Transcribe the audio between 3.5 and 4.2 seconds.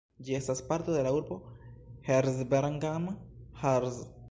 Harz.